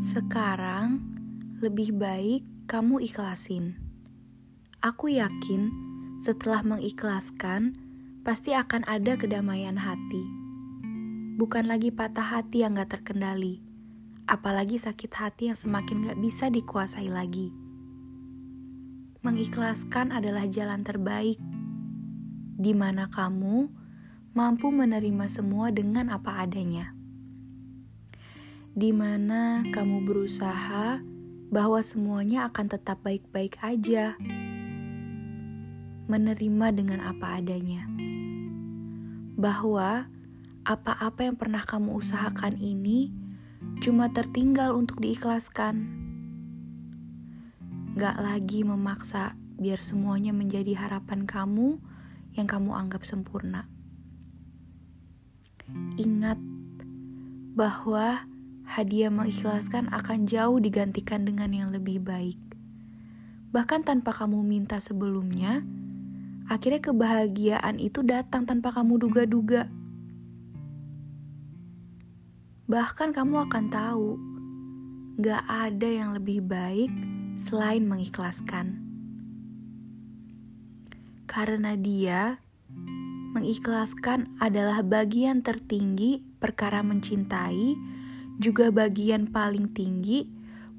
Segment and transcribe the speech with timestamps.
[0.00, 1.04] Sekarang
[1.60, 3.76] lebih baik kamu ikhlasin.
[4.80, 5.68] Aku yakin
[6.24, 7.76] setelah mengikhlaskan,
[8.24, 10.24] pasti akan ada kedamaian hati.
[11.36, 13.60] Bukan lagi patah hati yang gak terkendali,
[14.24, 17.52] apalagi sakit hati yang semakin gak bisa dikuasai lagi.
[19.20, 21.36] Mengikhlaskan adalah jalan terbaik,
[22.56, 23.68] di mana kamu
[24.32, 26.96] mampu menerima semua dengan apa adanya
[28.70, 31.02] di mana kamu berusaha
[31.50, 34.14] bahwa semuanya akan tetap baik-baik aja,
[36.06, 37.90] menerima dengan apa adanya,
[39.34, 40.06] bahwa
[40.62, 43.10] apa-apa yang pernah kamu usahakan ini
[43.82, 45.98] cuma tertinggal untuk diikhlaskan.
[47.98, 51.82] Gak lagi memaksa biar semuanya menjadi harapan kamu
[52.38, 53.66] yang kamu anggap sempurna.
[55.98, 56.38] Ingat
[57.58, 58.29] bahwa
[58.70, 62.38] hadiah mengikhlaskan akan jauh digantikan dengan yang lebih baik.
[63.50, 65.66] Bahkan tanpa kamu minta sebelumnya,
[66.46, 69.66] akhirnya kebahagiaan itu datang tanpa kamu duga-duga.
[72.70, 74.08] Bahkan kamu akan tahu,
[75.18, 76.94] gak ada yang lebih baik
[77.42, 78.78] selain mengikhlaskan.
[81.26, 82.38] Karena dia
[83.34, 87.98] mengikhlaskan adalah bagian tertinggi perkara mencintai
[88.40, 90.24] juga bagian paling tinggi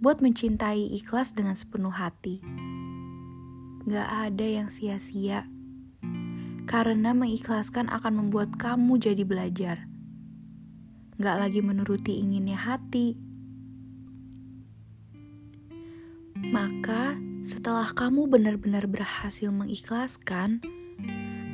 [0.02, 2.42] buat mencintai ikhlas dengan sepenuh hati.
[3.86, 5.46] Gak ada yang sia-sia,
[6.66, 9.86] karena mengikhlaskan akan membuat kamu jadi belajar.
[11.22, 13.14] Gak lagi menuruti inginnya hati.
[16.42, 17.14] Maka,
[17.46, 20.66] setelah kamu benar-benar berhasil mengikhlaskan,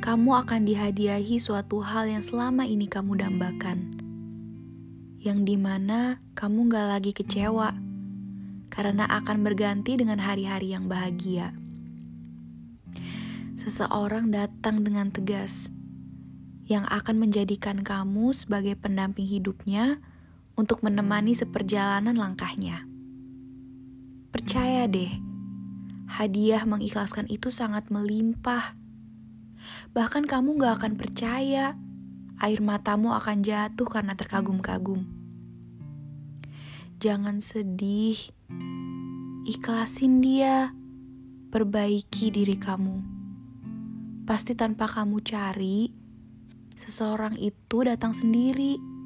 [0.00, 3.97] kamu akan dihadiahi suatu hal yang selama ini kamu dambakan
[5.18, 7.74] yang di mana kamu gak lagi kecewa
[8.70, 11.50] karena akan berganti dengan hari-hari yang bahagia.
[13.58, 15.74] Seseorang datang dengan tegas
[16.70, 19.98] yang akan menjadikan kamu sebagai pendamping hidupnya
[20.54, 22.86] untuk menemani seperjalanan langkahnya.
[24.30, 25.10] Percaya deh,
[26.06, 28.78] hadiah mengikhlaskan itu sangat melimpah.
[29.90, 31.74] Bahkan kamu gak akan percaya
[32.38, 35.06] air matamu akan jatuh karena terkagum-kagum.
[36.98, 38.18] Jangan sedih,
[39.46, 40.74] ikhlasin dia,
[41.54, 42.96] perbaiki diri kamu.
[44.26, 45.94] Pasti tanpa kamu cari,
[46.74, 48.97] seseorang itu datang sendiri.